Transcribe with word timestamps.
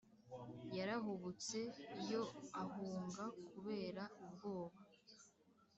Yarahubutse 0.77 1.59
yo 2.11 2.23
ahunga 2.63 3.23
kubera 3.49 4.03
ubwoba 4.25 4.79